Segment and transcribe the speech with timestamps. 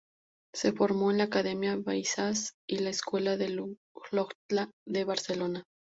[0.55, 3.67] Se formó en la Academia Baixas y la Escuela de la
[4.11, 5.63] Llotja de Barcelona.